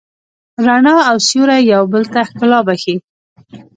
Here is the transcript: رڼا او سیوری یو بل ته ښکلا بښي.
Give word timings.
رڼا 0.65 0.95
او 1.09 1.15
سیوری 1.27 1.59
یو 1.73 1.83
بل 1.91 2.03
ته 2.13 2.19
ښکلا 2.29 2.59
بښي. 2.67 2.95